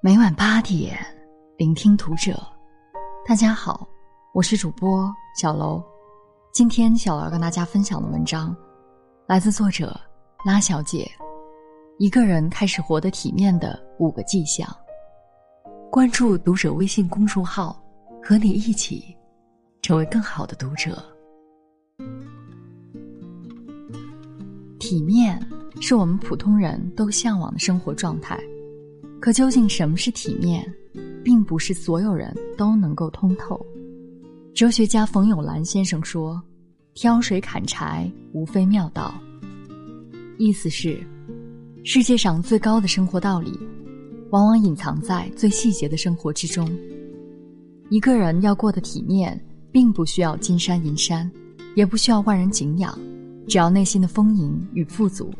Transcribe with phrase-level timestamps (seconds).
[0.00, 0.96] 每晚八点，
[1.56, 2.40] 聆听读者。
[3.26, 3.84] 大家好，
[4.32, 5.82] 我是主播小楼。
[6.52, 8.56] 今天小楼跟大家分享的文章，
[9.26, 10.00] 来自作者
[10.44, 11.10] 拉小姐。
[11.98, 14.68] 一个人开始活得体面的五个迹象。
[15.90, 17.76] 关注读者微信公众号，
[18.22, 19.16] 和你一起
[19.82, 20.96] 成为更好的读者。
[24.78, 25.44] 体面
[25.80, 28.38] 是我们普通人都向往的生活状态。
[29.28, 30.66] 可究竟什么是体面，
[31.22, 33.60] 并不是所有人都能够通透。
[34.54, 36.42] 哲学家冯友兰先生说
[36.96, 39.12] ：“挑水砍柴，无非妙道。”
[40.38, 40.98] 意思是，
[41.84, 43.52] 世界上最高的生活道理，
[44.30, 46.66] 往往隐藏在最细节的生活之中。
[47.90, 49.38] 一个人要过得体面，
[49.70, 51.30] 并不需要金山银山，
[51.74, 52.98] 也不需要万人敬仰，
[53.46, 55.30] 只要内心的丰盈与富足。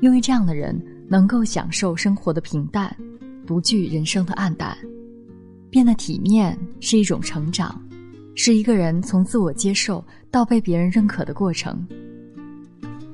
[0.00, 0.84] 因为这样的人。
[1.08, 2.94] 能够享受生活的平淡，
[3.46, 4.76] 不惧人生的暗淡，
[5.70, 7.80] 变得体面是一种成长，
[8.34, 11.86] 是一个人从自我接受到被别人认可的过程。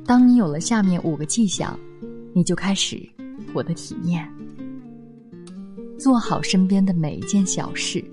[0.07, 1.79] 当你有了下面五个迹象，
[2.33, 3.01] 你就开始
[3.53, 4.29] 活得体面，
[5.99, 8.05] 做好身边的每一件小事。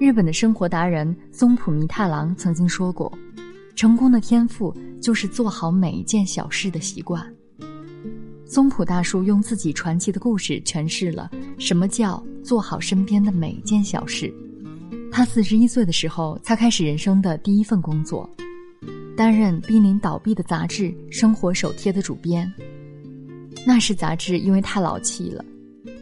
[0.00, 3.12] 日本的生活达人松浦弥太郎曾经说过
[3.74, 7.24] ：“成功的天赋就是做好每一件小事的习惯。”
[8.48, 14.32] 松浦大叔用自己传奇的故事诠释了什么叫做好身边的每一件小事。
[15.12, 18.28] 他四十一岁的时候才开始人生的第一份工作，
[19.14, 22.50] 担任濒临倒闭的杂志《生活手贴》的主编。
[23.66, 25.44] 那时杂志因为太老气了，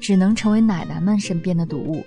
[0.01, 2.05] 只能成为奶奶们身边的读物。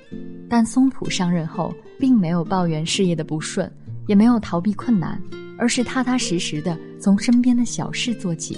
[0.49, 3.69] 但松浦上任后，并没有抱怨事业的不顺，
[4.07, 5.21] 也没有逃避困难，
[5.57, 8.57] 而是踏踏实实的从身边的小事做起。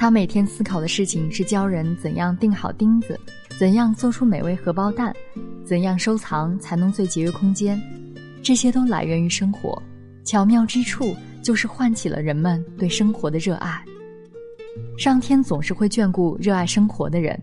[0.00, 3.20] 他每天思考的事情是教人怎样钉好钉子，
[3.58, 5.14] 怎样做出美味荷包蛋，
[5.62, 7.78] 怎样收藏才能最节约空间。
[8.42, 9.78] 这些都来源于生活，
[10.24, 13.84] 巧妙之处就是唤起了人们对生活的热爱。
[14.96, 17.38] 上天总是会眷顾热爱生活的人。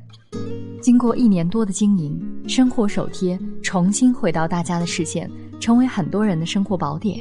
[0.82, 7.20] 经过一年多的经营，生活手贴重新回到大家的视线，成为很多人的生活宝典。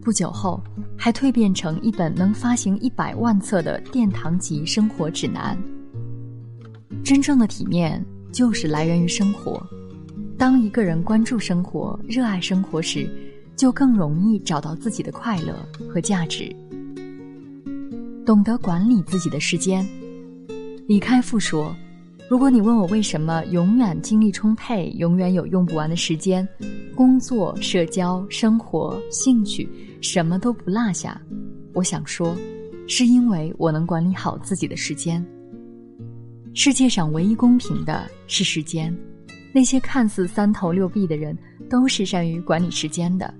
[0.00, 0.58] 不久后，
[1.04, 5.58] 还蜕变成一本能发行一百万册的殿堂级生活指南。
[7.02, 9.60] 真正的体面就是来源于生活。
[10.38, 13.10] 当一个人关注生活、热爱生活时，
[13.56, 16.54] 就更容易找到自己的快乐和价值。
[18.24, 19.84] 懂得管理自己的时间。
[20.86, 21.74] 李开复说
[22.32, 26.48] ：“如果你问我为什么永远精力充沛，永远有用不完的时间，
[26.94, 29.68] 工作、社交、生活、兴趣。”
[30.00, 31.20] 什么都不落下，
[31.74, 32.34] 我想说，
[32.88, 35.22] 是因为我能管理好自己的时间。
[36.54, 38.96] 世界上唯一公平的是时间，
[39.52, 41.36] 那些看似三头六臂的人，
[41.68, 43.34] 都是善于管理时间的。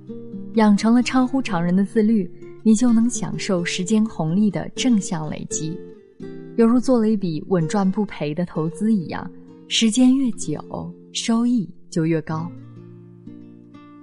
[0.57, 2.31] 养成了超乎常人的自律，
[2.63, 5.81] 你就能享受时间红利的正向累积，
[6.57, 9.31] 犹如做了一笔稳赚不赔的投资一样。
[9.69, 10.61] 时间越久，
[11.13, 12.51] 收益就越高。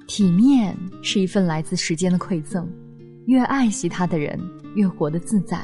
[0.08, 2.68] 体面是一份来自时间的馈赠，
[3.28, 4.40] 越爱惜它的人
[4.74, 5.64] 越活得自在。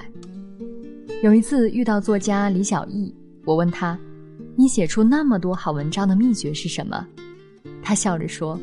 [1.23, 3.11] 有一次遇到作家李小艺，
[3.45, 3.97] 我问他
[4.55, 7.07] ：“你写出那么多好文章的秘诀是什么？”
[7.81, 8.59] 他笑着说：“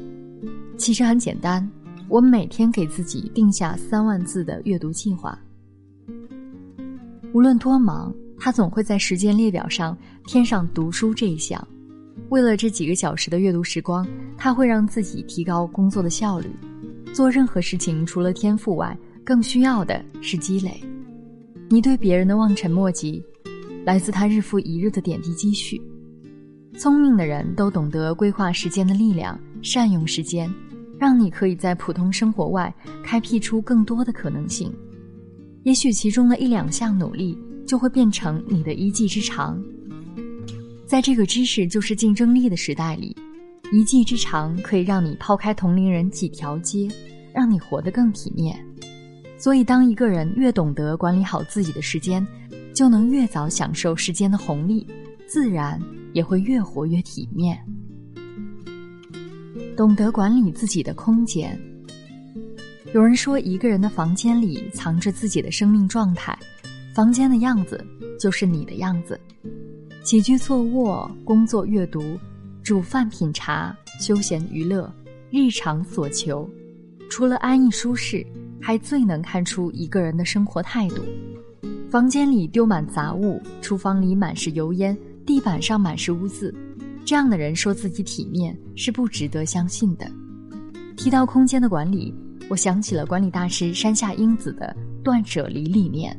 [0.78, 1.68] 其实很简单，
[2.08, 5.36] 我每天给自己定下三万字的阅读计划。
[7.32, 11.66] 无论多忙，他总会在时间列表上添上读书这一项。”
[12.28, 14.06] 为了这几个小时的阅读时光，
[14.36, 16.50] 他会让自己提高工作的效率。
[17.12, 20.78] 做任何事情，除了天赋外，更需要的是积累。
[21.70, 23.22] 你对别人的望尘莫及，
[23.84, 25.80] 来自他日复一日的点滴积蓄。
[26.78, 30.52] 聪明的人都懂得规划时间的力量，善用时间，
[30.98, 34.72] 让你可以在普通生活外开辟出更多的可能性。
[35.64, 39.62] 也许其中的一两项努力，就会变成你的一技之长。
[40.86, 43.16] 在这个知识就是竞争力的时代里，
[43.72, 46.88] 一技之长可以让你抛开同龄人几条街，
[47.32, 48.58] 让你活得更体面。
[49.38, 52.26] 所以，当一个人越懂得管理好自己的时间，
[52.74, 54.86] 就能越早享受时间的红利，
[55.26, 55.80] 自然
[56.12, 57.58] 也会越活越体面。
[59.76, 61.58] 懂得管理自己的空间。
[62.94, 66.38] 有人说，一个人的房间里藏着自己的生命状态，
[66.94, 67.82] 房间的样子
[68.20, 69.18] 就是你的样子。
[70.04, 72.18] 起居坐卧、工作阅读、
[72.62, 74.92] 煮饭品茶、休闲娱乐、
[75.30, 76.46] 日常所求，
[77.08, 78.26] 除了安逸舒适，
[78.60, 81.02] 还最能看出一个人的生活态度。
[81.90, 84.94] 房间里丢满杂物，厨房里满是油烟，
[85.24, 86.54] 地板上满是污渍，
[87.06, 90.06] 这样的人说自己体面是不值得相信的。
[90.94, 92.14] 提到空间的管理，
[92.52, 96.14] 我想起了管理大师山下英子的断舍离理念。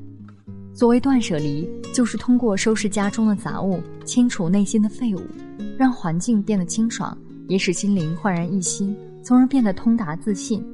[0.73, 5.21] 所谓断舍离，就是通过收拾家中的杂物，清除内心的废物，
[5.77, 7.15] 让环境变得清爽，
[7.47, 10.65] 也使心灵焕然一新，从而变得通达自信。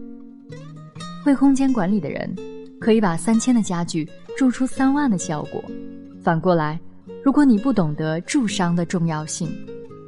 [1.26, 2.34] 会空间管理的人，
[2.80, 4.08] 可以把三千的家具
[4.38, 5.62] 铸出三万的效果。
[6.24, 6.80] 反过来，
[7.22, 9.50] 如果你不懂得住商的重要性，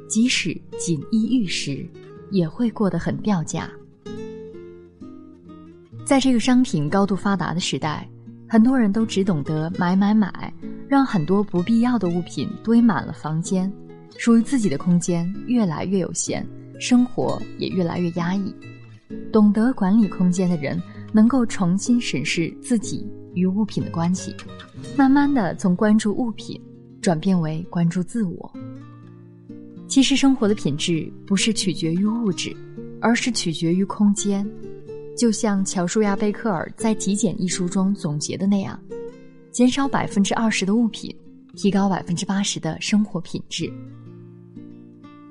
[0.08, 1.86] 即使锦衣玉食，
[2.30, 3.70] 也会过得很掉价。
[6.04, 8.08] 在这个商品高度发达的时代，
[8.48, 10.52] 很多人都只懂得买买买，
[10.88, 13.72] 让很多不必要的物品堆满了房间，
[14.18, 16.46] 属于自己的空间越来越有限，
[16.78, 18.54] 生活也越来越压抑。
[19.32, 20.80] 懂得管理空间的人，
[21.12, 24.34] 能够重新审视自己与物品的关系，
[24.96, 26.60] 慢慢的从关注物品
[27.00, 28.52] 转变为关注自我。
[29.86, 32.54] 其实生活的品质不是取决于物质，
[33.00, 34.46] 而是取决于空间。
[35.16, 38.78] 就像乔舒亚·贝克尔在《极简》一书中总结的那样，
[39.50, 41.14] 减少百分之二十的物品，
[41.54, 43.70] 提高百分之八十的生活品质。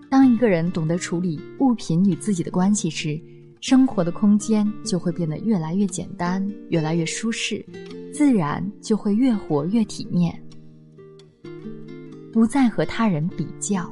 [0.09, 3.19] 当一个人懂得处理物品与自己的关系时，
[3.59, 7.65] 生活的空间就会变得越来越简单，越来越舒适，
[8.13, 10.37] 自然就会越活越体面，
[12.31, 13.91] 不再和他人比较。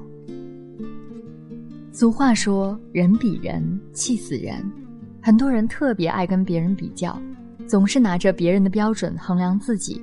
[1.91, 4.63] 俗话说：“人比人气死人。”
[5.21, 7.19] 很多人特别爱跟别人比较，
[7.67, 10.01] 总是拿着别人的标准衡量自己，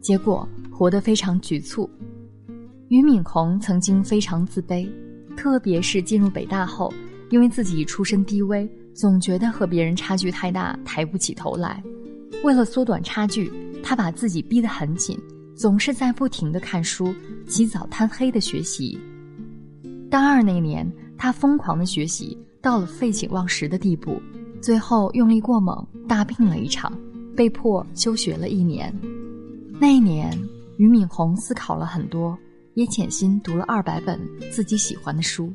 [0.00, 1.88] 结果活得非常局促。
[2.88, 4.88] 俞敏洪曾经非常自卑，
[5.36, 6.92] 特别是进入北大后，
[7.30, 11.82] 因为自己出身低微，总觉得和别人差距太大，抬不起头来。
[12.42, 13.50] 为了缩短差距，
[13.82, 15.18] 他把自己逼得很紧，
[15.54, 17.14] 总是在不停的看书，
[17.46, 18.98] 起早贪黑的学习。
[20.10, 24.20] 大二那年，他疯狂的学习，到了废寝忘食的地步。
[24.60, 26.92] 最后用力过猛，大病了一场，
[27.36, 28.92] 被迫休学了一年。
[29.78, 30.30] 那一年，
[30.78, 32.36] 俞敏洪思考了很多，
[32.74, 34.20] 也潜心读了二百本
[34.50, 35.52] 自己喜欢的书。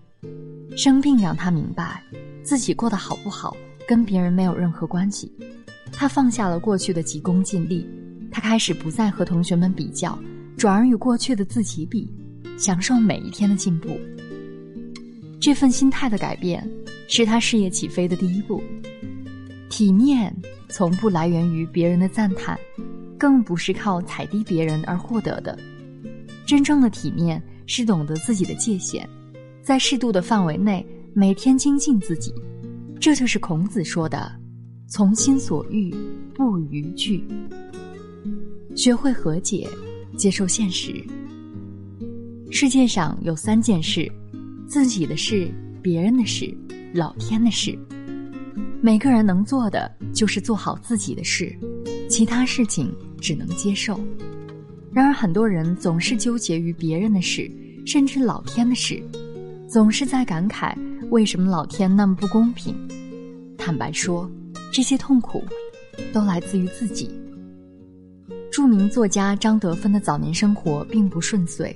[0.77, 2.01] 生病让他明白，
[2.43, 3.55] 自己过得好不好
[3.87, 5.31] 跟别人没有任何关系。
[5.91, 7.85] 他放下了过去的急功近利，
[8.31, 10.17] 他开始不再和同学们比较，
[10.55, 12.09] 转而与过去的自己比，
[12.57, 13.89] 享受每一天的进步。
[15.41, 16.65] 这份心态的改变，
[17.13, 18.63] 是他事业起飞的第一步。
[19.69, 20.33] 体面
[20.69, 22.57] 从不来源于别人的赞叹，
[23.19, 25.57] 更不是靠踩低别人而获得的。
[26.45, 29.07] 真正的体面是懂得自己的界限，
[29.61, 32.33] 在适度的范围内每天精进自己。
[32.97, 34.31] 这就是孔子说的
[34.87, 35.93] “从心所欲
[36.33, 37.21] 不逾矩”。
[38.73, 39.67] 学会和解，
[40.15, 41.03] 接受现实。
[42.49, 44.09] 世界上有三件事：
[44.65, 46.55] 自己的事、别人的事、
[46.93, 47.77] 老天的事。
[48.81, 51.55] 每个人能做的就是做好自己的事，
[52.09, 53.99] 其他事情只能接受。
[54.91, 57.49] 然而，很多人总是纠结于别人的事，
[57.85, 59.01] 甚至老天的事，
[59.69, 60.75] 总是在感慨
[61.09, 62.75] 为什么老天那么不公平。
[63.57, 64.29] 坦白说，
[64.73, 65.43] 这些痛苦
[66.11, 67.09] 都来自于自己。
[68.51, 71.73] 著名作家张德芬的早年生活并不顺遂，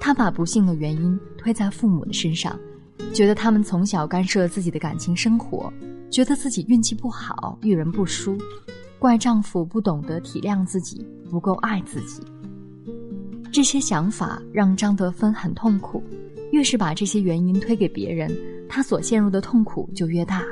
[0.00, 2.58] 他把不幸的原因推在父母的身上，
[3.12, 5.72] 觉得他们从小干涉自己的感情生活。
[6.08, 8.38] 觉得自己运气不好，遇人不淑，
[8.98, 12.22] 怪丈夫不懂得体谅自己，不够爱自己。
[13.52, 16.02] 这些想法让张德芬很痛苦，
[16.52, 18.30] 越是把这些原因推给别人，
[18.68, 20.44] 他所陷入的痛苦就越大。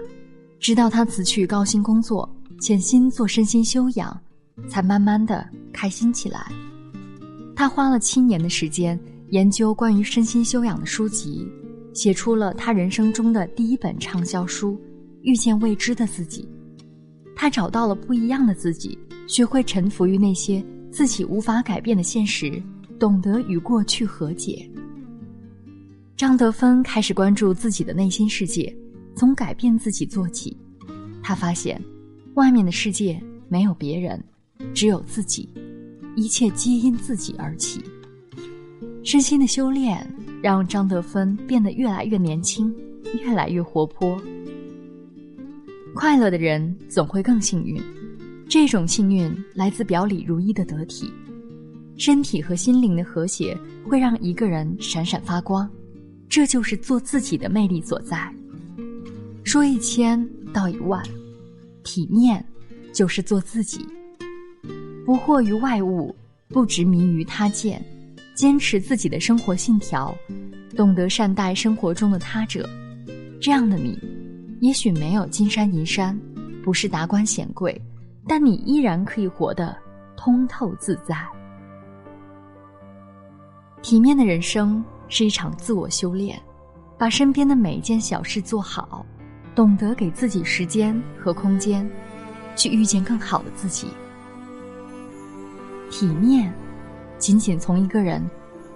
[0.59, 2.29] 直到他辞去高薪工作，
[2.61, 4.21] 潜心做身心修养，
[4.69, 6.51] 才慢慢的开心起来。
[7.55, 8.99] 他花了七年的时间
[9.31, 11.49] 研究关于身心修养的书籍，
[11.95, 14.79] 写出了他人生中的第一本畅销书。
[15.23, 16.47] 遇见未知的自己，
[17.35, 22.63] 他找到了不一样的自己，学会臣服于那些自己无法改变的现实，
[22.99, 24.71] 懂得与过去和解。
[26.15, 28.71] 张德芬开始关注自己的内心世界，
[29.17, 30.55] 从改变自己做起。
[31.23, 31.83] 他发现，
[32.35, 34.23] 外面的世界没有别人，
[34.75, 35.49] 只有自己，
[36.17, 37.83] 一切皆因自己而起。
[39.03, 40.07] 身心的修炼
[40.45, 42.71] 让张德芬变得越来越年轻，
[43.23, 44.21] 越来越活泼。
[45.95, 47.81] 快乐的人总会更幸运，
[48.47, 51.11] 这种幸运来自表里如一的得体，
[51.97, 53.59] 身体和心灵的和谐
[53.89, 55.67] 会让一个人闪闪发光，
[56.29, 58.31] 这就是做自己的魅力所在。
[59.45, 60.23] 说一千
[60.53, 61.03] 道一万，
[61.85, 62.45] 体面
[62.93, 63.87] 就是做自己，
[65.07, 66.15] 不惑于外物，
[66.49, 67.83] 不执迷于他见，
[68.35, 70.13] 坚持自己的生活信条，
[70.77, 72.69] 懂得善待生活中的他者，
[73.41, 73.97] 这样的你，
[74.61, 76.19] 也许没有金山银山，
[76.63, 77.81] 不是达官显贵，
[78.27, 79.77] 但你依然可以活得
[80.17, 81.17] 通透自在。
[83.83, 86.37] 体面的人生是一场自我修炼，
[86.99, 89.07] 把身边的每一件小事做好，
[89.55, 91.89] 懂得给自己时间和空间，
[92.57, 93.87] 去遇见更好的自己。
[95.89, 96.53] 体面。
[97.25, 98.23] 仅仅从一个人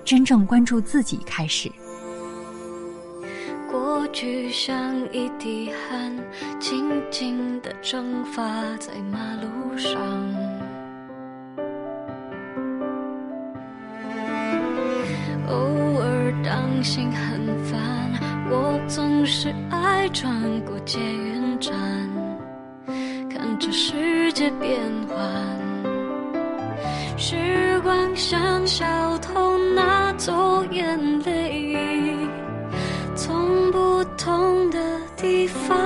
[0.07, 1.71] 真正关注自己开始。
[3.71, 6.17] 过去像一滴汗，
[6.59, 8.43] 静静的蒸发
[8.79, 10.01] 在马路上。
[15.47, 15.55] 偶
[16.01, 17.79] 尔当心很烦，
[18.49, 21.77] 我总是爱穿过捷运站，
[23.29, 25.19] 看着世界变幻。
[27.21, 27.37] 是
[27.79, 32.17] 时光像小偷拿走眼泪，
[33.15, 34.81] 从不同的
[35.17, 35.79] 地方，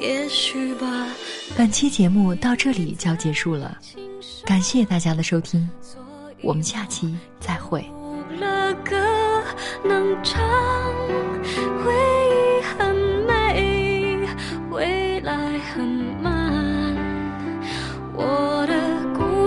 [0.00, 0.86] 也许吧。
[1.54, 3.76] 本期节目到这里就要结束了，
[4.46, 5.68] 感谢大家的收听，
[6.40, 7.84] 我们下期再会。
[9.86, 10.40] 能唱，
[11.84, 11.92] 回
[12.30, 14.18] 忆很美，
[14.70, 15.84] 未来很
[16.22, 16.96] 慢，
[18.14, 18.53] 我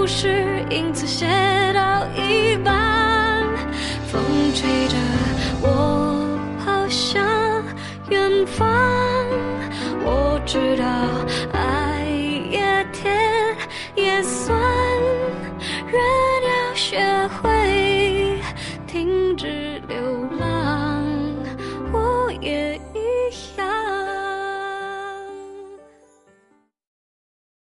[0.07, 0.65] 故事。
[0.69, 1.25] 因此写
[1.73, 3.43] 到一半，
[4.07, 4.23] 风
[4.53, 4.95] 吹着
[5.61, 7.21] 我跑向
[8.09, 8.65] 远方。
[10.05, 10.85] 我知道